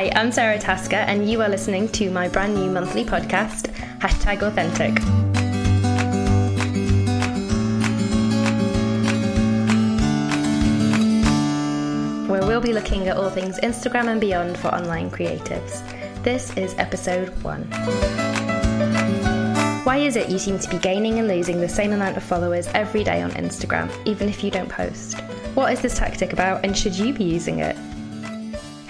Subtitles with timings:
[0.00, 4.40] Hi, I'm Sarah Tasker, and you are listening to my brand new monthly podcast, Hashtag
[4.40, 4.98] Authentic.
[12.30, 15.82] Where we'll be looking at all things Instagram and beyond for online creatives.
[16.22, 17.64] This is episode one.
[19.84, 22.68] Why is it you seem to be gaining and losing the same amount of followers
[22.68, 25.20] every day on Instagram, even if you don't post?
[25.52, 27.76] What is this tactic about, and should you be using it?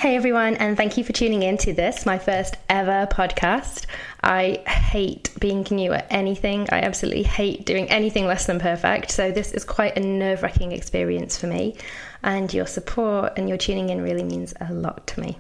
[0.01, 3.85] Hey everyone, and thank you for tuning in to this, my first ever podcast.
[4.25, 6.67] I hate being new at anything.
[6.73, 9.11] I absolutely hate doing anything less than perfect.
[9.11, 11.77] So, this is quite a nerve wracking experience for me.
[12.23, 15.39] And your support and your tuning in really means a lot to me.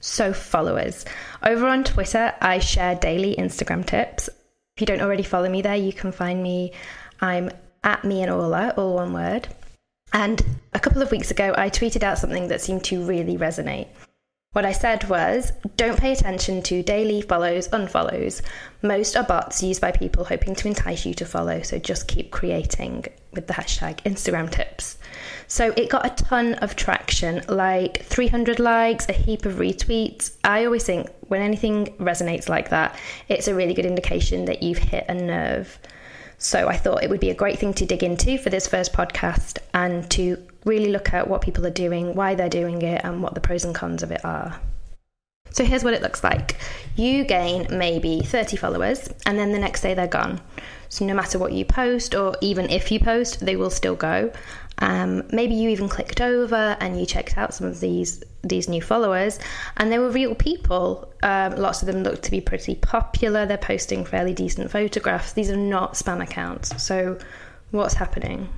[0.00, 1.04] So, followers.
[1.42, 4.30] Over on Twitter, I share daily Instagram tips.
[4.76, 6.72] If you don't already follow me there, you can find me.
[7.20, 7.50] I'm
[7.84, 9.46] at me and Orla, all one word.
[10.12, 13.88] And a couple of weeks ago, I tweeted out something that seemed to really resonate.
[14.52, 18.40] What I said was don't pay attention to daily follows, unfollows.
[18.82, 22.30] Most are bots used by people hoping to entice you to follow, so just keep
[22.30, 24.96] creating with the hashtag Instagram tips.
[25.48, 30.32] So it got a ton of traction, like 300 likes, a heap of retweets.
[30.42, 32.98] I always think when anything resonates like that,
[33.28, 35.78] it's a really good indication that you've hit a nerve.
[36.38, 38.92] So I thought it would be a great thing to dig into for this first
[38.92, 43.22] podcast and to really look at what people are doing, why they're doing it, and
[43.22, 44.60] what the pros and cons of it are.
[45.50, 46.56] So here's what it looks like
[46.96, 50.40] you gain maybe 30 followers, and then the next day they're gone.
[50.88, 54.32] So no matter what you post, or even if you post, they will still go.
[54.80, 58.80] Um, maybe you even clicked over and you checked out some of these these new
[58.80, 59.38] followers,
[59.76, 61.12] and they were real people.
[61.22, 63.46] Um, lots of them look to be pretty popular.
[63.46, 65.32] They're posting fairly decent photographs.
[65.32, 66.80] These are not spam accounts.
[66.82, 67.18] So,
[67.70, 68.48] what's happening?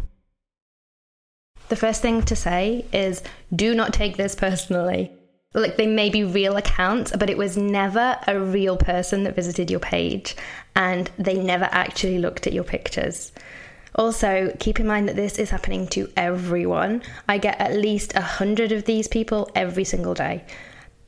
[1.68, 3.22] The first thing to say is
[3.54, 5.12] do not take this personally.
[5.52, 9.68] Like, they may be real accounts, but it was never a real person that visited
[9.68, 10.36] your page,
[10.76, 13.32] and they never actually looked at your pictures.
[13.96, 17.02] Also, keep in mind that this is happening to everyone.
[17.28, 20.44] I get at least a hundred of these people every single day.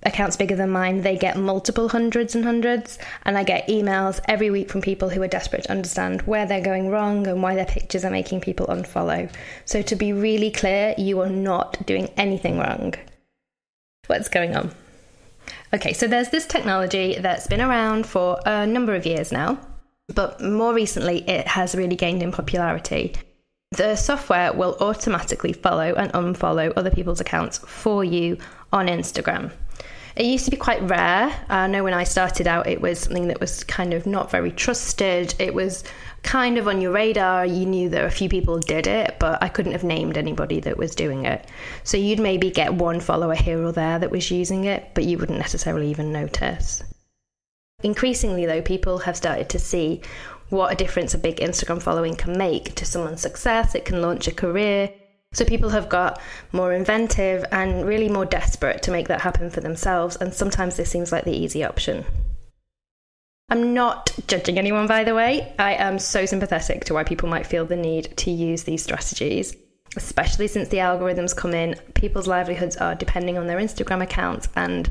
[0.03, 4.51] Accounts bigger than mine, they get multiple hundreds and hundreds, and I get emails every
[4.51, 7.65] week from people who are desperate to understand where they're going wrong and why their
[7.65, 9.33] pictures are making people unfollow.
[9.67, 12.95] So, to be really clear, you are not doing anything wrong.
[14.07, 14.75] What's going on?
[15.73, 19.59] Okay, so there's this technology that's been around for a number of years now
[20.15, 23.15] but more recently it has really gained in popularity.
[23.73, 28.37] The software will automatically follow and unfollow other people's accounts for you
[28.73, 29.51] on Instagram.
[30.15, 31.35] It used to be quite rare.
[31.49, 34.51] I know when I started out, it was something that was kind of not very
[34.51, 35.35] trusted.
[35.39, 35.85] It was
[36.23, 37.47] kind of on your radar.
[37.47, 40.77] You knew that a few people did it, but I couldn't have named anybody that
[40.77, 41.47] was doing it.
[41.85, 45.19] So you'd maybe get one follower here or there that was using it, but you
[45.19, 46.83] wouldn't necessarily even notice.
[47.83, 50.03] Increasingly, though, people have started to see
[50.51, 53.75] what a difference a big Instagram following can make to someone's success.
[53.75, 54.91] It can launch a career.
[55.33, 56.21] So people have got
[56.53, 60.17] more inventive and really more desperate to make that happen for themselves.
[60.17, 62.05] And sometimes this seems like the easy option.
[63.49, 65.55] I'm not judging anyone, by the way.
[65.59, 69.55] I am so sympathetic to why people might feel the need to use these strategies,
[69.97, 71.75] especially since the algorithms come in.
[71.95, 74.89] People's livelihoods are depending on their Instagram accounts, and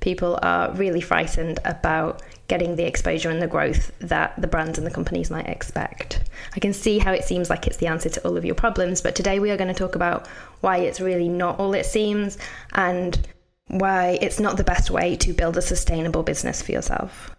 [0.00, 4.86] people are really frightened about getting the exposure and the growth that the brands and
[4.86, 6.22] the companies might expect.
[6.56, 9.02] I can see how it seems like it's the answer to all of your problems,
[9.02, 10.26] but today we are going to talk about
[10.60, 12.38] why it's really not all it seems
[12.72, 13.18] and
[13.66, 17.30] why it's not the best way to build a sustainable business for yourself.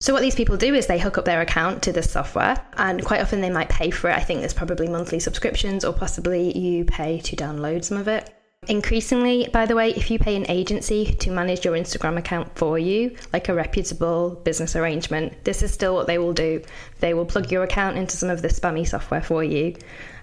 [0.00, 3.04] So, what these people do is they hook up their account to this software, and
[3.04, 4.16] quite often they might pay for it.
[4.16, 8.32] I think there's probably monthly subscriptions, or possibly you pay to download some of it.
[8.66, 12.78] Increasingly, by the way, if you pay an agency to manage your Instagram account for
[12.78, 16.62] you, like a reputable business arrangement, this is still what they will do.
[17.00, 19.74] They will plug your account into some of the spammy software for you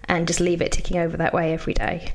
[0.08, 2.12] and just leave it ticking over that way every day.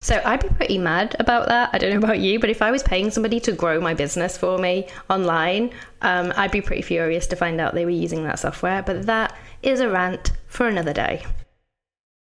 [0.00, 1.70] So I'd be pretty mad about that.
[1.72, 4.38] I don't know about you, but if I was paying somebody to grow my business
[4.38, 8.38] for me online, um, I'd be pretty furious to find out they were using that
[8.38, 8.82] software.
[8.82, 11.24] But that is a rant for another day.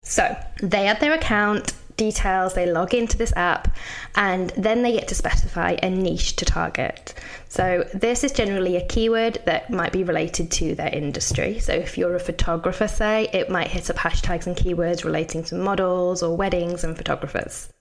[0.03, 3.75] So they add their account, details, they log into this app,
[4.15, 7.13] and then they get to specify a niche to target.
[7.49, 11.59] So, this is generally a keyword that might be related to their industry.
[11.59, 15.55] So, if you're a photographer, say, it might hit up hashtags and keywords relating to
[15.55, 17.71] models or weddings and photographers.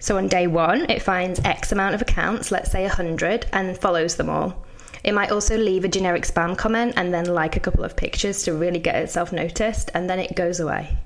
[0.00, 4.16] So, on day one, it finds X amount of accounts, let's say 100, and follows
[4.16, 4.64] them all.
[5.04, 8.42] It might also leave a generic spam comment and then like a couple of pictures
[8.44, 10.98] to really get itself noticed, and then it goes away.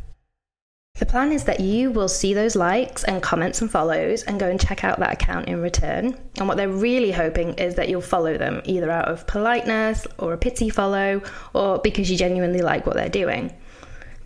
[1.03, 4.49] The plan is that you will see those likes and comments and follows and go
[4.49, 6.17] and check out that account in return.
[6.39, 10.33] And what they're really hoping is that you'll follow them either out of politeness or
[10.33, 11.21] a pity follow
[11.55, 13.53] or because you genuinely like what they're doing.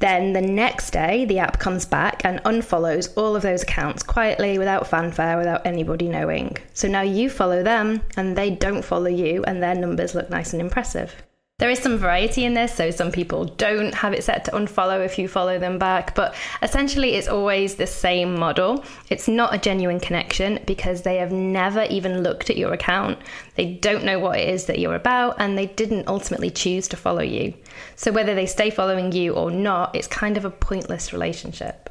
[0.00, 4.58] Then the next day, the app comes back and unfollows all of those accounts quietly
[4.58, 6.58] without fanfare, without anybody knowing.
[6.74, 10.52] So now you follow them and they don't follow you, and their numbers look nice
[10.52, 11.14] and impressive.
[11.58, 15.02] There is some variety in this, so some people don't have it set to unfollow
[15.02, 18.84] if you follow them back, but essentially it's always the same model.
[19.08, 23.18] It's not a genuine connection because they have never even looked at your account.
[23.54, 26.96] They don't know what it is that you're about, and they didn't ultimately choose to
[26.98, 27.54] follow you.
[27.94, 31.88] So whether they stay following you or not, it's kind of a pointless relationship.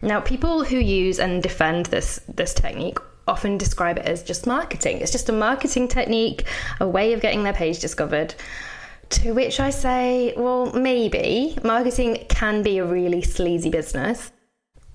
[0.00, 4.98] Now, people who use and defend this, this technique often describe it as just marketing.
[4.98, 6.46] It's just a marketing technique,
[6.80, 8.34] a way of getting their page discovered.
[9.10, 11.56] To which I say, well, maybe.
[11.62, 14.32] Marketing can be a really sleazy business.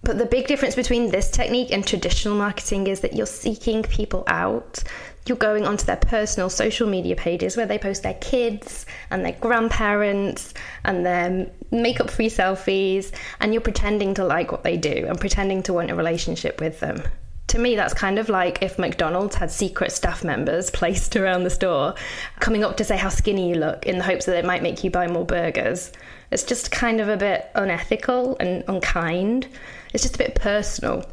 [0.02, 4.24] But the big difference between this technique and traditional marketing is that you're seeking people
[4.28, 4.82] out.
[5.26, 9.34] You're going onto their personal social media pages where they post their kids and their
[9.34, 10.54] grandparents
[10.86, 13.12] and their makeup free selfies,
[13.42, 16.80] and you're pretending to like what they do and pretending to want a relationship with
[16.80, 17.04] them
[17.50, 21.50] to me, that's kind of like if McDonald's had secret staff members placed around the
[21.50, 21.96] store
[22.40, 24.84] coming up to say how skinny you look in the hopes that it might make
[24.84, 25.92] you buy more burgers.
[26.32, 29.48] It's just kind of a bit unethical and unkind.
[29.94, 31.06] It's just a bit personal.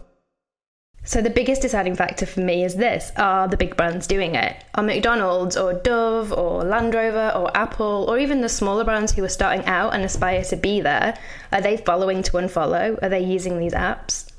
[1.04, 4.56] So, the biggest deciding factor for me is this are the big brands doing it?
[4.74, 9.22] Are McDonald's or Dove or Land Rover or Apple or even the smaller brands who
[9.22, 11.16] are starting out and aspire to be there,
[11.52, 13.00] are they following to unfollow?
[13.02, 14.32] Are they using these apps?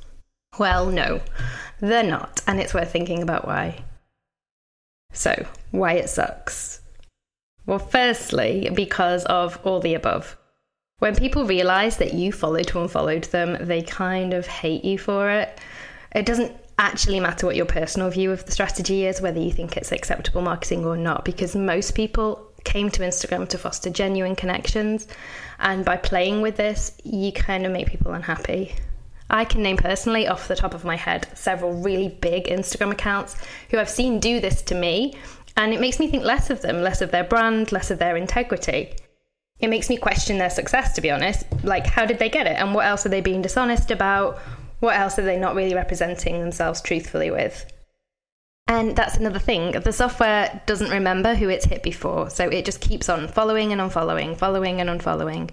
[0.59, 1.21] Well, no.
[1.79, 3.83] They're not, and it's worth thinking about why.
[5.13, 6.81] So, why it sucks?
[7.65, 10.38] Well, firstly, because of all the above.
[11.00, 15.29] When people realize that you followed to unfollowed them, they kind of hate you for
[15.29, 15.59] it.
[16.13, 19.77] It doesn't actually matter what your personal view of the strategy is, whether you think
[19.77, 25.07] it's acceptable marketing or not, because most people came to Instagram to foster genuine connections.
[25.59, 28.75] And by playing with this, you kind of make people unhappy.
[29.29, 33.35] I can name personally, off the top of my head, several really big Instagram accounts
[33.69, 35.15] who I've seen do this to me,
[35.57, 38.15] and it makes me think less of them, less of their brand, less of their
[38.15, 38.95] integrity.
[39.59, 41.44] It makes me question their success, to be honest.
[41.63, 42.57] Like, how did they get it?
[42.57, 44.38] And what else are they being dishonest about?
[44.79, 47.65] What else are they not really representing themselves truthfully with?
[48.68, 49.71] And that's another thing.
[49.71, 53.81] The software doesn't remember who it's hit before, so it just keeps on following and
[53.81, 55.50] unfollowing, following and unfollowing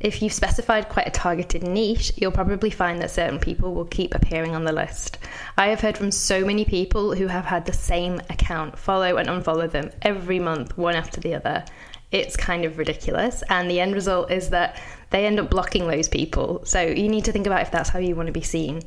[0.00, 4.14] if you've specified quite a targeted niche, you'll probably find that certain people will keep
[4.14, 5.18] appearing on the list.
[5.56, 9.28] I have heard from so many people who have had the same account follow and
[9.28, 11.64] unfollow them every month, one after the other.
[12.12, 13.42] It's kind of ridiculous.
[13.50, 14.80] And the end result is that
[15.10, 16.64] they end up blocking those people.
[16.64, 18.82] So you need to think about if that's how you want to be seen.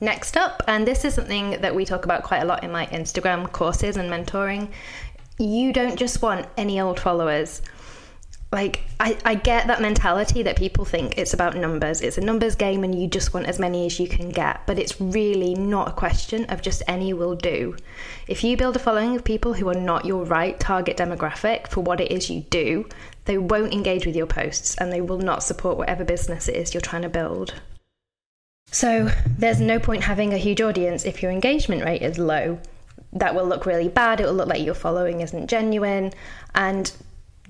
[0.00, 2.84] Next up, and this is something that we talk about quite a lot in my
[2.88, 4.68] Instagram courses and mentoring,
[5.38, 7.62] you don't just want any old followers
[8.52, 12.00] like I, I get that mentality that people think it's about numbers.
[12.00, 14.66] It's a numbers game and you just want as many as you can get.
[14.66, 17.76] But it's really not a question of just any will do.
[18.28, 21.80] If you build a following of people who are not your right target demographic for
[21.80, 22.88] what it is you do
[23.26, 26.72] they won't engage with your posts and they will not support whatever business it is
[26.72, 27.54] you're trying to build.
[28.70, 32.58] So there's no point having a huge audience if your engagement rate is low.
[33.12, 34.20] That will look really bad.
[34.20, 36.12] It will look like your following isn't genuine.
[36.54, 36.90] And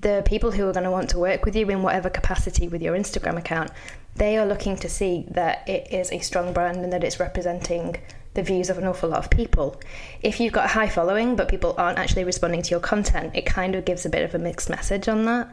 [0.01, 2.81] the people who are going to want to work with you in whatever capacity with
[2.81, 3.71] your Instagram account,
[4.15, 7.95] they are looking to see that it is a strong brand and that it's representing
[8.33, 9.81] the views of an awful lot of people.
[10.21, 13.45] If you've got a high following but people aren't actually responding to your content, it
[13.45, 15.49] kind of gives a bit of a mixed message on that.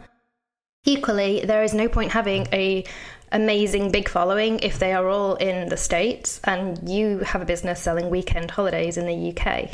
[0.84, 2.84] Equally, there is no point having a
[3.32, 7.80] amazing big following if they are all in the states and you have a business
[7.80, 9.70] selling weekend holidays in the UK.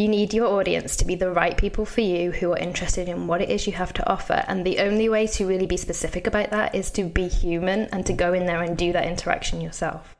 [0.00, 3.26] You need your audience to be the right people for you who are interested in
[3.26, 4.42] what it is you have to offer.
[4.48, 8.06] And the only way to really be specific about that is to be human and
[8.06, 10.16] to go in there and do that interaction yourself.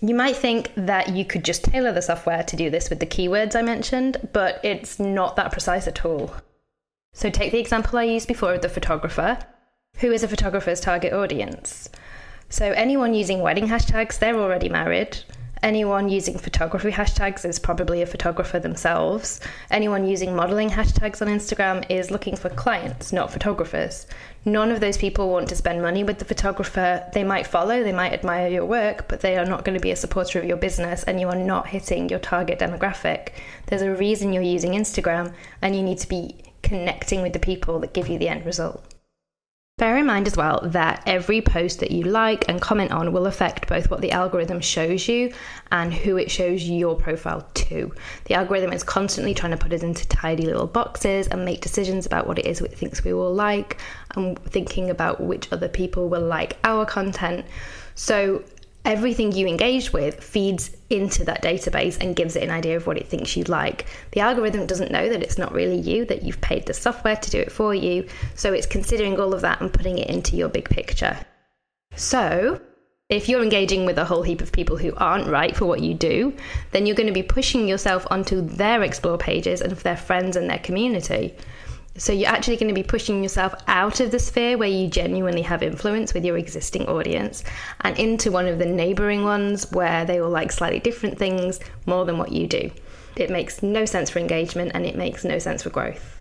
[0.00, 3.06] You might think that you could just tailor the software to do this with the
[3.06, 6.34] keywords I mentioned, but it's not that precise at all.
[7.12, 9.38] So, take the example I used before of the photographer.
[9.98, 11.90] Who is a photographer's target audience?
[12.48, 15.18] So, anyone using wedding hashtags, they're already married
[15.64, 19.40] anyone using photography hashtags is probably a photographer themselves.
[19.70, 24.06] Anyone using modeling hashtags on Instagram is looking for clients, not photographers.
[24.44, 27.08] None of those people want to spend money with the photographer.
[27.14, 29.90] They might follow, they might admire your work, but they are not going to be
[29.90, 33.30] a supporter of your business and you are not hitting your target demographic.
[33.66, 37.80] There's a reason you're using Instagram and you need to be connecting with the people
[37.80, 38.93] that give you the end result.
[39.76, 43.26] Bear in mind as well that every post that you like and comment on will
[43.26, 45.32] affect both what the algorithm shows you
[45.72, 47.92] and who it shows your profile to.
[48.26, 52.06] The algorithm is constantly trying to put us into tidy little boxes and make decisions
[52.06, 53.80] about what it is it thinks we will like
[54.14, 57.44] and thinking about which other people will like our content.
[57.96, 58.44] So
[58.84, 62.98] everything you engage with feeds into that database and gives it an idea of what
[62.98, 63.86] it thinks you'd like.
[64.12, 67.30] The algorithm doesn't know that it's not really you, that you've paid the software to
[67.30, 70.48] do it for you, so it's considering all of that and putting it into your
[70.48, 71.18] big picture.
[71.96, 72.60] So,
[73.08, 75.94] if you're engaging with a whole heap of people who aren't right for what you
[75.94, 76.34] do,
[76.72, 80.48] then you're going to be pushing yourself onto their explore pages and their friends and
[80.48, 81.34] their community.
[81.96, 85.42] So you're actually going to be pushing yourself out of the sphere where you genuinely
[85.42, 87.44] have influence with your existing audience
[87.82, 92.04] and into one of the neighboring ones where they will like slightly different things more
[92.04, 92.70] than what you do.
[93.16, 96.20] It makes no sense for engagement and it makes no sense for growth.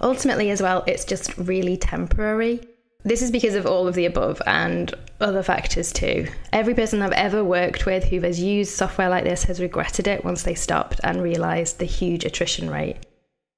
[0.00, 2.60] Ultimately, as well, it's just really temporary.
[3.04, 6.28] This is because of all of the above and other factors too.
[6.52, 10.24] Every person I've ever worked with who has used software like this has regretted it
[10.24, 12.98] once they stopped and realised the huge attrition rate.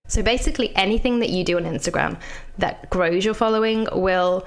[0.07, 2.21] So basically, anything that you do on Instagram
[2.59, 4.47] that grows your following will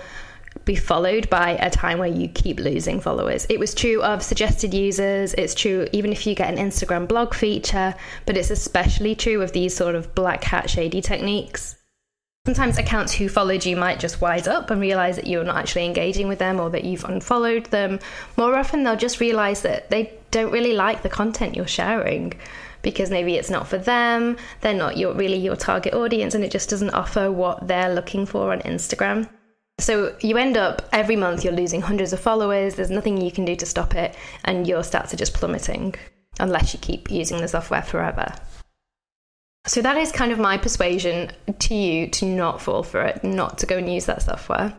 [0.66, 3.46] be followed by a time where you keep losing followers.
[3.50, 7.34] It was true of suggested users, it's true even if you get an Instagram blog
[7.34, 7.96] feature,
[8.26, 11.76] but it's especially true of these sort of black hat shady techniques.
[12.46, 15.86] Sometimes accounts who followed you might just wise up and realize that you're not actually
[15.86, 18.00] engaging with them or that you've unfollowed them.
[18.38, 22.34] More often, they'll just realize that they don't really like the content you're sharing
[22.88, 26.50] because maybe it's not for them, they're not your, really your target audience, and it
[26.50, 29.28] just doesn't offer what they're looking for on Instagram.
[29.78, 33.44] So you end up every month you're losing hundreds of followers, there's nothing you can
[33.44, 34.16] do to stop it,
[34.46, 35.96] and your stats are just plummeting
[36.40, 38.34] unless you keep using the software forever.
[39.66, 43.58] So that is kind of my persuasion to you to not fall for it, not
[43.58, 44.74] to go and use that software.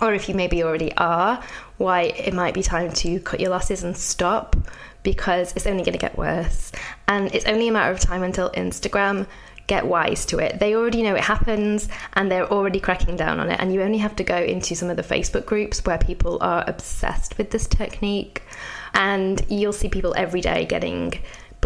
[0.00, 1.42] Or if you maybe already are,
[1.78, 4.56] why it might be time to cut your losses and stop
[5.02, 6.72] because it's only going to get worse.
[7.08, 9.26] And it's only a matter of time until Instagram
[9.66, 10.58] get wise to it.
[10.58, 13.58] They already know it happens and they're already cracking down on it.
[13.60, 16.64] And you only have to go into some of the Facebook groups where people are
[16.66, 18.42] obsessed with this technique.
[18.94, 21.14] And you'll see people every day getting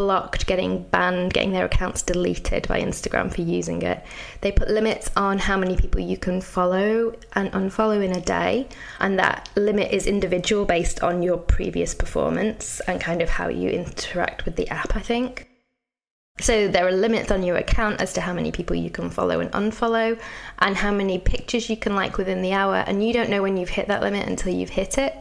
[0.01, 4.03] blocked, getting banned, getting their accounts deleted by Instagram for using it.
[4.41, 8.67] They put limits on how many people you can follow and unfollow in a day,
[8.99, 13.69] and that limit is individual based on your previous performance and kind of how you
[13.69, 15.49] interact with the app, I think.
[16.41, 19.41] So there are limits on your account as to how many people you can follow
[19.41, 20.19] and unfollow,
[20.61, 22.77] and how many pictures you can like within the hour.
[22.87, 25.15] And you don't know when you've hit that limit until you've hit it.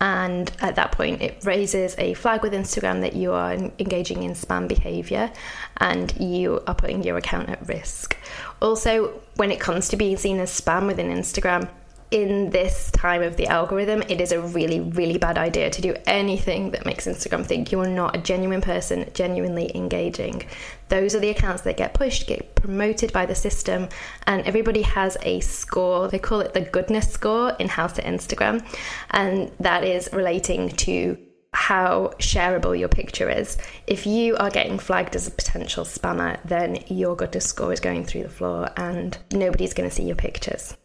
[0.00, 4.32] And at that point, it raises a flag with Instagram that you are engaging in
[4.32, 5.30] spam behavior
[5.76, 8.16] and you are putting your account at risk.
[8.62, 11.68] Also, when it comes to being seen as spam within Instagram,
[12.10, 15.94] in this time of the algorithm, it is a really, really bad idea to do
[16.06, 20.42] anything that makes Instagram think you are not a genuine person, genuinely engaging.
[20.88, 23.88] Those are the accounts that get pushed, get promoted by the system,
[24.26, 26.08] and everybody has a score.
[26.08, 28.66] They call it the goodness score in house at Instagram,
[29.10, 31.16] and that is relating to
[31.52, 33.58] how shareable your picture is.
[33.86, 38.04] If you are getting flagged as a potential spammer, then your goodness score is going
[38.04, 40.76] through the floor and nobody's going to see your pictures.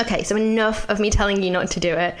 [0.00, 2.14] Okay, so enough of me telling you not to do it.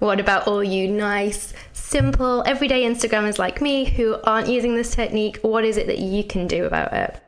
[0.00, 5.38] What about all you nice, simple, everyday Instagrammers like me who aren't using this technique?
[5.42, 7.22] What is it that you can do about it?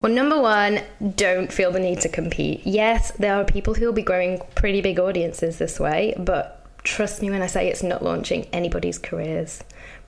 [0.00, 0.80] Well, number one,
[1.16, 2.62] don't feel the need to compete.
[2.64, 7.20] Yes, there are people who will be growing pretty big audiences this way, but trust
[7.20, 9.62] me when I say it's not launching anybody's careers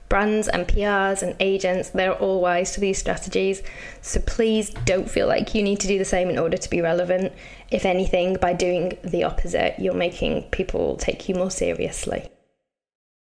[0.09, 3.63] brands and PRs and agents, they're all wise to these strategies.
[4.01, 6.81] So please don't feel like you need to do the same in order to be
[6.81, 7.33] relevant.
[7.71, 12.29] If anything, by doing the opposite, you're making people take you more seriously.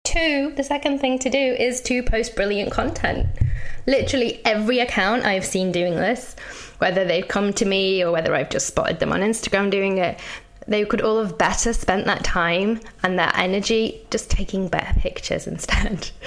[0.03, 3.27] Two, the second thing to do is to post brilliant content.
[3.85, 6.35] Literally every account I've seen doing this,
[6.79, 10.19] whether they've come to me or whether I've just spotted them on Instagram doing it,
[10.67, 15.47] they could all have better spent that time and that energy just taking better pictures
[15.47, 16.11] instead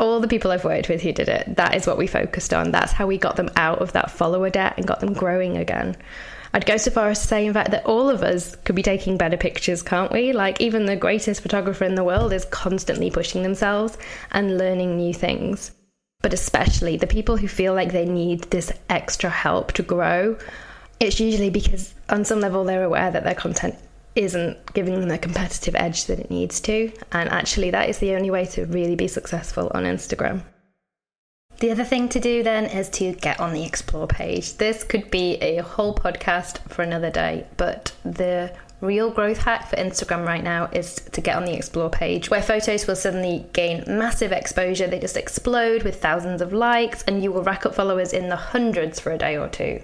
[0.00, 2.70] all the people I've worked with who did it, that is what we focused on.
[2.70, 5.94] That's how we got them out of that follower debt and got them growing again.
[6.52, 8.82] I'd go so far as to say, in fact, that all of us could be
[8.82, 10.32] taking better pictures, can't we?
[10.32, 13.96] Like, even the greatest photographer in the world is constantly pushing themselves
[14.32, 15.70] and learning new things.
[16.22, 20.36] But especially the people who feel like they need this extra help to grow,
[20.98, 23.76] it's usually because on some level they're aware that their content
[24.16, 26.92] isn't giving them the competitive edge that it needs to.
[27.12, 30.42] And actually, that is the only way to really be successful on Instagram.
[31.60, 34.56] The other thing to do then is to get on the explore page.
[34.56, 38.50] This could be a whole podcast for another day, but the
[38.80, 42.40] real growth hack for Instagram right now is to get on the explore page where
[42.40, 44.86] photos will suddenly gain massive exposure.
[44.86, 48.36] They just explode with thousands of likes, and you will rack up followers in the
[48.36, 49.82] hundreds for a day or two.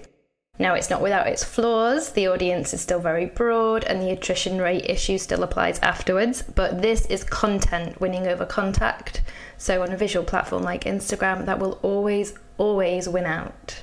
[0.58, 2.12] Now, it's not without its flaws.
[2.12, 6.42] The audience is still very broad, and the attrition rate issue still applies afterwards.
[6.42, 9.22] But this is content winning over contact.
[9.58, 13.82] So, on a visual platform like Instagram, that will always, always win out.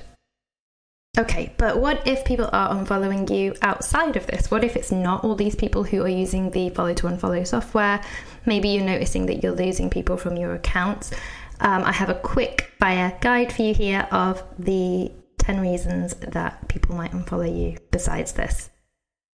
[1.16, 4.50] Okay, but what if people are unfollowing you outside of this?
[4.50, 8.02] What if it's not all these people who are using the follow to unfollow software?
[8.46, 11.12] Maybe you're noticing that you're losing people from your accounts.
[11.60, 16.68] Um, I have a quick fire guide for you here of the 10 reasons that
[16.68, 18.70] people might unfollow you besides this.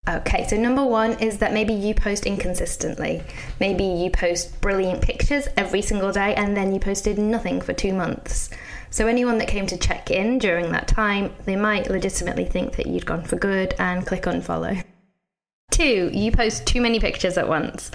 [0.09, 3.21] Okay, so number one is that maybe you post inconsistently.
[3.59, 7.93] Maybe you post brilliant pictures every single day and then you posted nothing for two
[7.93, 8.49] months.
[8.89, 12.87] So anyone that came to check in during that time, they might legitimately think that
[12.87, 14.83] you'd gone for good and click unfollow.
[15.69, 17.91] Two, you post too many pictures at once.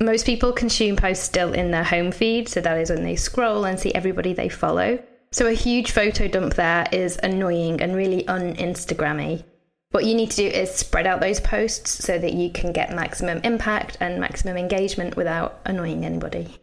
[0.00, 3.66] Most people consume posts still in their home feed, so that is when they scroll
[3.66, 4.98] and see everybody they follow.
[5.34, 9.42] So a huge photo dump there is annoying and really un Instagrammy.
[9.90, 12.94] What you need to do is spread out those posts so that you can get
[12.94, 16.56] maximum impact and maximum engagement without annoying anybody.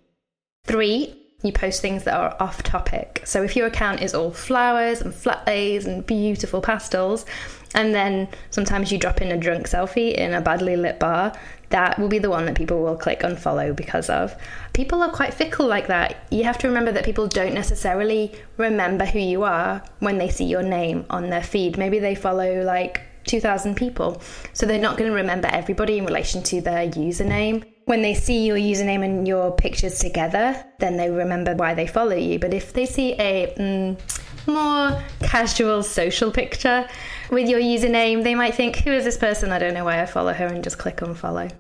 [0.64, 3.22] Three, you post things that are off topic.
[3.26, 7.26] So if your account is all flowers and flat lays and beautiful pastels,
[7.74, 11.34] and then sometimes you drop in a drunk selfie in a badly lit bar,
[11.70, 14.36] that will be the one that people will click unfollow because of.
[14.74, 16.26] People are quite fickle like that.
[16.30, 20.46] You have to remember that people don't necessarily remember who you are when they see
[20.46, 21.78] your name on their feed.
[21.78, 24.22] Maybe they follow like 2,000 people,
[24.54, 28.46] so they're not going to remember everybody in relation to their username when they see
[28.46, 32.40] your username and your pictures together, then they remember why they follow you.
[32.40, 36.88] But if they see a mm, more casual social picture
[37.32, 39.52] with your username, they might think, Who is this person?
[39.52, 41.52] I don't know why I follow her, and just click unfollow.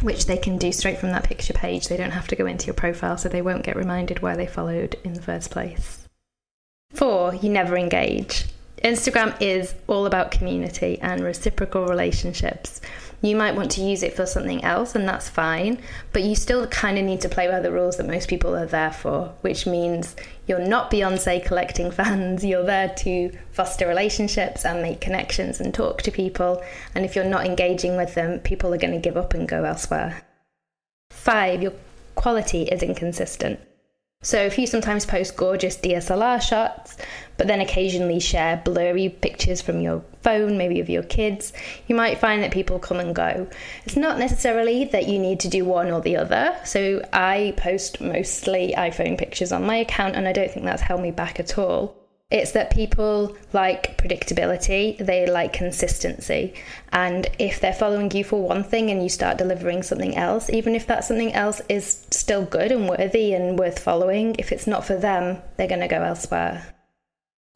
[0.00, 1.88] Which they can do straight from that picture page.
[1.88, 4.46] They don't have to go into your profile, so they won't get reminded why they
[4.46, 6.08] followed in the first place.
[6.92, 8.46] Four, you never engage.
[8.84, 12.80] Instagram is all about community and reciprocal relationships.
[13.20, 16.66] You might want to use it for something else, and that's fine, but you still
[16.68, 19.66] kind of need to play by the rules that most people are there for, which
[19.66, 20.14] means
[20.46, 26.02] you're not Beyonce collecting fans, you're there to foster relationships and make connections and talk
[26.02, 26.62] to people.
[26.94, 29.64] And if you're not engaging with them, people are going to give up and go
[29.64, 30.22] elsewhere.
[31.10, 31.72] Five, your
[32.14, 33.58] quality is inconsistent.
[34.20, 36.96] So if you sometimes post gorgeous DSLR shots,
[37.36, 41.52] but then occasionally share blurry pictures from your phone, maybe of your kids,
[41.86, 43.48] you might find that people come and go.
[43.84, 46.56] It's not necessarily that you need to do one or the other.
[46.64, 51.00] So I post mostly iPhone pictures on my account, and I don't think that's held
[51.00, 51.97] me back at all.
[52.30, 56.52] It's that people like predictability, they like consistency.
[56.92, 60.74] And if they're following you for one thing and you start delivering something else, even
[60.74, 64.84] if that something else is still good and worthy and worth following, if it's not
[64.84, 66.74] for them, they're going to go elsewhere.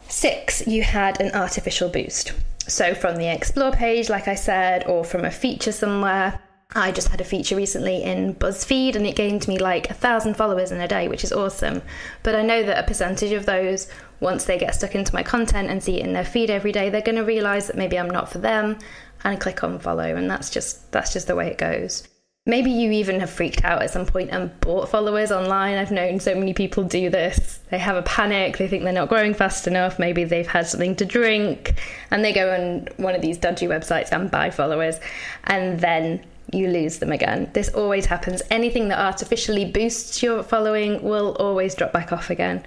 [0.09, 2.33] Six, you had an artificial boost.
[2.67, 6.41] So from the explore page, like I said, or from a feature somewhere,
[6.75, 10.37] I just had a feature recently in BuzzFeed and it gained me like a thousand
[10.37, 11.83] followers in a day, which is awesome.
[12.23, 13.89] But I know that a percentage of those,
[14.21, 16.89] once they get stuck into my content and see it in their feed every day,
[16.89, 18.79] they're going to realize that maybe I'm not for them
[19.25, 20.17] and click on follow.
[20.17, 22.09] And that's just that's just the way it goes.
[22.45, 25.79] Maybe you even have freaked out at some point and bought followers online.
[25.79, 27.61] I've known so many people do this.
[27.71, 30.97] They have a panic, they think they're not growing fast enough, maybe they've had something
[30.97, 31.75] to drink,
[32.11, 34.99] and they go on one of these dodgy websites and buy followers,
[35.45, 37.51] and then you lose them again.
[37.55, 38.43] This always happens.
[38.51, 42.65] Anything that artificially boosts your following will always drop back off again.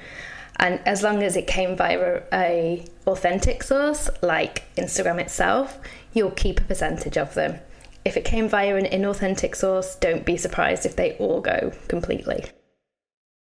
[0.57, 5.79] And as long as it came via a authentic source like Instagram itself,
[6.13, 7.59] you'll keep a percentage of them.
[8.05, 12.45] If it came via an inauthentic source, don't be surprised if they all go completely.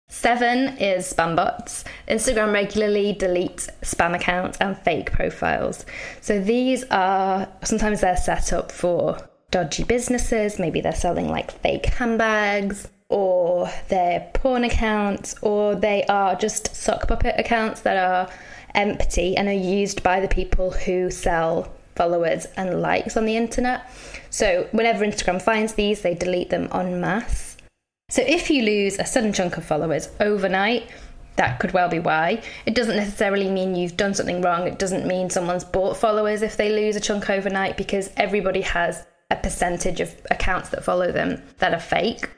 [0.10, 1.84] Seven is spam bots.
[2.08, 5.86] Instagram regularly deletes spam accounts and fake profiles.
[6.21, 9.17] So these are sometimes they're set up for
[9.51, 10.60] dodgy businesses.
[10.60, 17.07] Maybe they're selling like fake handbags, or they're porn accounts, or they are just sock
[17.07, 18.29] puppet accounts that are
[18.75, 23.89] empty and are used by the people who sell followers and likes on the internet.
[24.29, 27.57] So whenever Instagram finds these, they delete them en masse.
[28.10, 30.89] So if you lose a sudden chunk of followers overnight,
[31.38, 32.41] that could well be why.
[32.65, 34.67] It doesn't necessarily mean you've done something wrong.
[34.67, 39.05] It doesn't mean someone's bought followers if they lose a chunk overnight because everybody has
[39.30, 42.30] a percentage of accounts that follow them that are fake.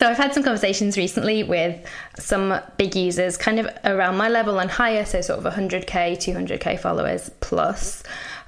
[0.00, 1.84] So I've had some conversations recently with
[2.18, 6.78] some big users, kind of around my level and higher, so sort of 100k, 200k
[6.78, 8.02] followers plus.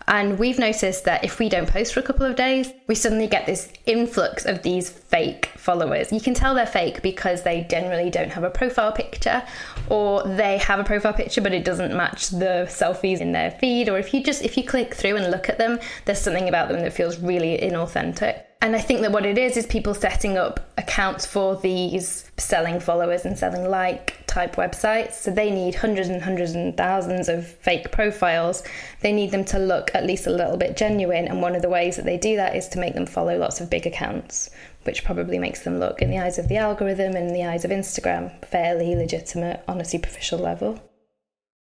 [0.09, 3.27] And we've noticed that if we don't post for a couple of days, we suddenly
[3.27, 6.11] get this influx of these fake followers.
[6.11, 9.43] You can tell they're fake because they generally don't have a profile picture
[9.91, 13.91] or they have a profile picture but it doesn't match the selfies in their feed
[13.91, 16.69] or if you just if you click through and look at them, there's something about
[16.69, 18.48] them that feels really inauthentic.
[18.61, 22.81] And I think that what it is is people setting up accounts for these selling
[22.81, 25.13] followers and selling like type websites.
[25.13, 28.65] So they need hundreds and hundreds and thousands of fake profiles.
[29.01, 31.29] They need them to look at least a little bit genuine.
[31.29, 33.61] And one of the ways that they do that is to make them follow lots
[33.61, 34.51] of big accounts,
[34.83, 37.65] which probably makes them look, in the eyes of the algorithm and in the eyes
[37.65, 40.83] of Instagram, fairly legitimate on a superficial level.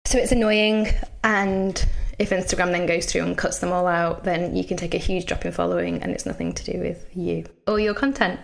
[0.07, 0.89] So it's annoying
[1.23, 1.83] and
[2.19, 4.99] if Instagram then goes through and cuts them all out, then you can take a
[4.99, 8.41] huge drop in following and it's nothing to do with you or your content.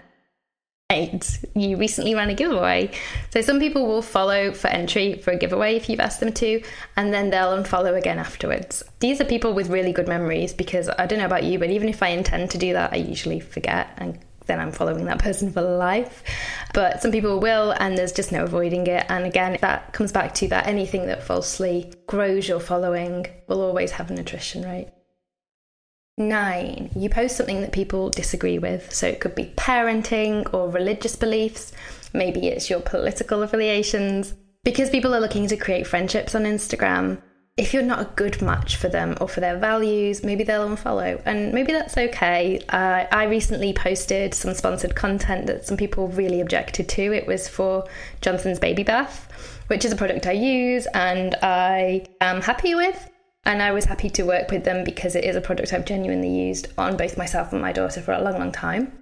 [0.93, 2.91] Eight, you recently ran a giveaway.
[3.31, 6.63] So some people will follow for entry for a giveaway if you've asked them to,
[6.97, 8.83] and then they'll unfollow again afterwards.
[8.99, 11.89] These are people with really good memories because I don't know about you, but even
[11.89, 14.19] if I intend to do that, I usually forget and
[14.51, 16.23] then I'm following that person for life.
[16.75, 19.07] But some people will, and there's just no avoiding it.
[19.09, 23.93] And again, that comes back to that anything that falsely grows your following will always
[23.93, 24.89] have an attrition rate.
[26.19, 28.93] Nine, you post something that people disagree with.
[28.93, 31.73] So it could be parenting or religious beliefs.
[32.13, 34.35] Maybe it's your political affiliations.
[34.65, 37.23] Because people are looking to create friendships on Instagram,
[37.57, 41.21] if you're not a good match for them or for their values, maybe they'll unfollow.
[41.27, 42.61] And maybe that's okay.
[42.69, 47.13] Uh, I recently posted some sponsored content that some people really objected to.
[47.13, 47.87] It was for
[48.23, 49.29] Johnson's Baby Bath,
[49.67, 53.11] which is a product I use and I am happy with.
[53.45, 56.31] And I was happy to work with them because it is a product I've genuinely
[56.31, 58.93] used on both myself and my daughter for a long, long time.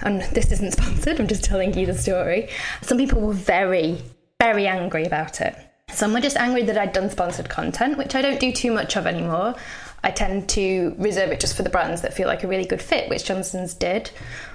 [0.00, 2.50] And this isn't sponsored, I'm just telling you the story.
[2.82, 4.02] Some people were very,
[4.40, 5.56] very angry about it.
[5.92, 8.96] Some were just angry that I'd done sponsored content, which I don't do too much
[8.96, 9.54] of anymore.
[10.02, 12.82] I tend to reserve it just for the brands that feel like a really good
[12.82, 14.10] fit, which Johnson's did.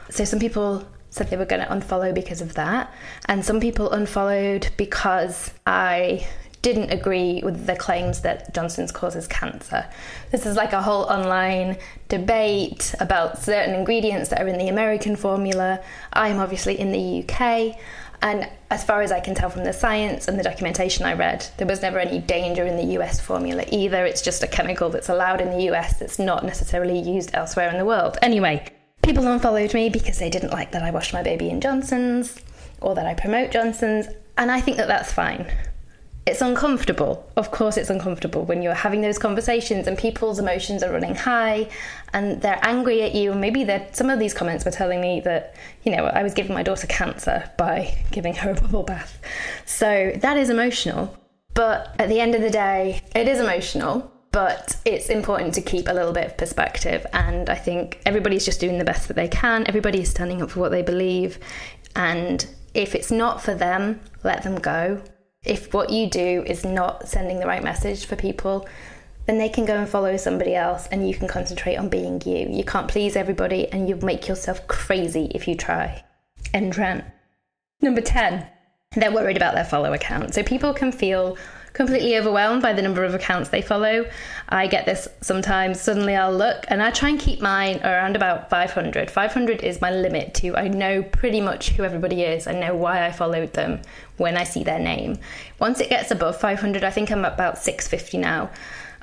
[0.09, 2.93] So some people said they were going to unfollow because of that,
[3.25, 6.27] and some people unfollowed because I
[6.61, 9.89] didn't agree with the claims that Johnson's causes cancer.
[10.29, 15.15] This is like a whole online debate about certain ingredients that are in the American
[15.15, 15.81] formula.
[16.13, 17.79] I'm obviously in the UK.
[18.21, 21.47] And as far as I can tell from the science and the documentation I read,
[21.57, 24.05] there was never any danger in the US formula either.
[24.05, 27.77] It's just a chemical that's allowed in the US that's not necessarily used elsewhere in
[27.77, 28.17] the world.
[28.21, 28.65] Anyway,
[29.01, 32.39] people unfollowed me because they didn't like that I washed my baby in Johnson's
[32.79, 34.07] or that I promote Johnson's,
[34.37, 35.45] and I think that that's fine
[36.25, 37.27] it's uncomfortable.
[37.35, 41.69] Of course, it's uncomfortable when you're having those conversations and people's emotions are running high
[42.13, 43.31] and they're angry at you.
[43.31, 46.53] And maybe some of these comments were telling me that, you know, I was giving
[46.53, 49.19] my daughter cancer by giving her a bubble bath.
[49.65, 51.17] So that is emotional.
[51.55, 55.87] But at the end of the day, it is emotional, but it's important to keep
[55.87, 57.05] a little bit of perspective.
[57.13, 60.51] And I think everybody's just doing the best that they can, everybody is standing up
[60.51, 61.39] for what they believe.
[61.95, 65.01] And if it's not for them, let them go
[65.43, 68.67] if what you do is not sending the right message for people,
[69.25, 72.47] then they can go and follow somebody else and you can concentrate on being you.
[72.49, 76.03] You can't please everybody and you'll make yourself crazy if you try.
[76.53, 77.05] End rant.
[77.81, 78.45] Number 10,
[78.95, 80.33] they're worried about their follow account.
[80.35, 81.37] So people can feel
[81.73, 84.05] completely overwhelmed by the number of accounts they follow.
[84.49, 85.79] I get this sometimes.
[85.79, 89.09] Suddenly I'll look and I try and keep mine around about 500.
[89.09, 92.47] 500 is my limit to I know pretty much who everybody is.
[92.47, 93.81] I know why I followed them
[94.17, 95.17] when I see their name.
[95.59, 98.49] Once it gets above 500, I think I'm about 650 now.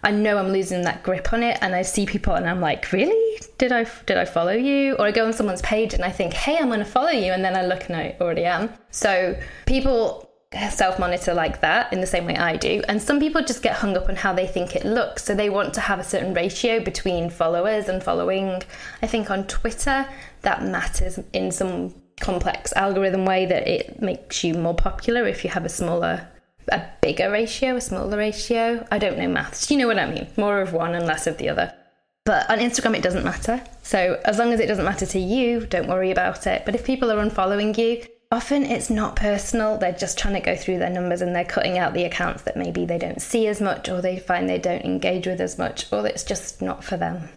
[0.02, 2.92] I know I'm losing that grip on it and I see people and I'm like,
[2.92, 3.40] really?
[3.58, 4.94] Did I did I follow you?
[4.94, 7.32] Or I go on someone's page and I think, hey, I'm going to follow you
[7.32, 8.72] and then I look and I already am.
[8.90, 10.27] So people
[10.70, 12.82] self monitor like that in the same way I do.
[12.88, 15.24] And some people just get hung up on how they think it looks.
[15.24, 18.62] So they want to have a certain ratio between followers and following.
[19.02, 20.06] I think on Twitter,
[20.42, 25.50] that matters in some complex algorithm way that it makes you more popular if you
[25.50, 26.28] have a smaller
[26.70, 28.86] a bigger ratio, a smaller ratio.
[28.90, 29.70] I don't know maths.
[29.70, 30.28] You know what I mean?
[30.36, 31.72] More of one and less of the other.
[32.26, 33.62] But on Instagram, it doesn't matter.
[33.82, 36.66] So as long as it doesn't matter to you, don't worry about it.
[36.66, 39.78] But if people are unfollowing you, often it's not personal.
[39.78, 42.56] They're just trying to go through their numbers and they're cutting out the accounts that
[42.56, 45.90] maybe they don't see as much or they find they don't engage with as much
[45.92, 47.28] or it's just not for them.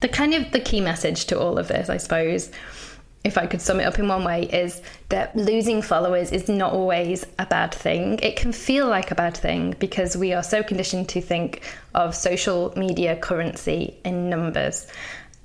[0.00, 2.52] The kind of the key message to all of this, I suppose,
[3.24, 6.72] if I could sum it up in one way, is that losing followers is not
[6.72, 8.20] always a bad thing.
[8.22, 11.62] It can feel like a bad thing because we are so conditioned to think
[11.96, 14.86] of social media currency in numbers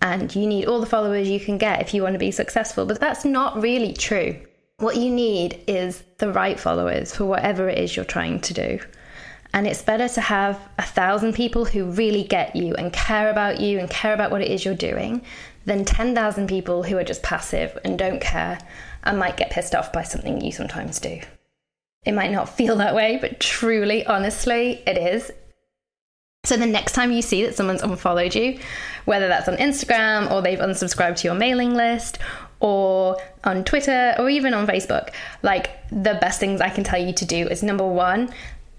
[0.03, 2.85] and you need all the followers you can get if you want to be successful.
[2.85, 4.35] But that's not really true.
[4.77, 8.79] What you need is the right followers for whatever it is you're trying to do.
[9.53, 13.61] And it's better to have a thousand people who really get you and care about
[13.61, 15.21] you and care about what it is you're doing
[15.65, 18.59] than 10,000 people who are just passive and don't care
[19.05, 21.21] and might get pissed off by something you sometimes do.
[22.03, 25.31] It might not feel that way, but truly, honestly, it is.
[26.45, 28.59] So the next time you see that someone's unfollowed you,
[29.05, 32.19] whether that's on Instagram or they've unsubscribed to your mailing list
[32.59, 37.13] or on Twitter or even on Facebook, like the best things I can tell you
[37.13, 38.29] to do is number one,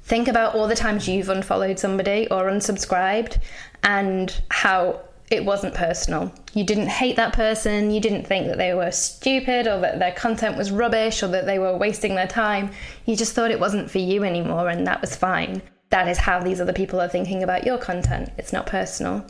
[0.03, 3.39] think about all the times you've unfollowed somebody or unsubscribed
[3.83, 5.01] and how
[5.31, 6.35] it wasn't personal.
[6.53, 10.13] You didn't hate that person, you didn't think that they were stupid or that their
[10.13, 12.73] content was rubbish or that they were wasting their time.
[13.07, 15.63] You just thought it wasn't for you anymore, and that was fine.
[15.95, 18.33] That is how these other people are thinking about your content.
[18.37, 19.25] It's not personal.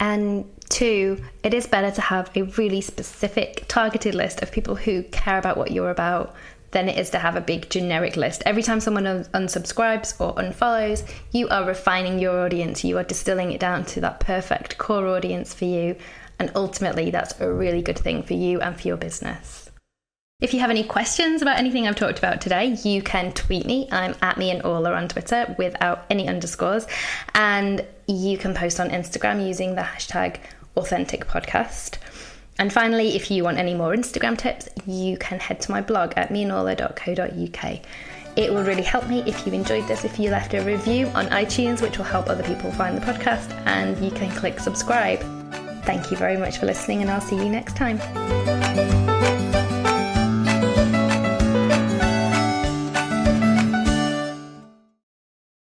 [0.00, 5.04] And two, it is better to have a really specific, targeted list of people who
[5.04, 6.34] care about what you're about
[6.72, 8.42] than it is to have a big generic list.
[8.44, 12.82] Every time someone unsubscribes or unfollows, you are refining your audience.
[12.82, 15.94] You are distilling it down to that perfect core audience for you.
[16.40, 19.67] And ultimately, that's a really good thing for you and for your business.
[20.40, 23.88] If you have any questions about anything I've talked about today, you can tweet me.
[23.90, 26.86] I'm at me and Orla on Twitter without any underscores.
[27.34, 30.36] And you can post on Instagram using the hashtag
[30.76, 31.98] authentic podcast.
[32.56, 36.12] And finally, if you want any more Instagram tips, you can head to my blog
[36.14, 37.80] at meandorla.co.uk.
[38.36, 41.26] It will really help me if you enjoyed this if you left a review on
[41.30, 45.18] iTunes, which will help other people find the podcast, and you can click subscribe.
[45.82, 47.98] Thank you very much for listening, and I'll see you next time.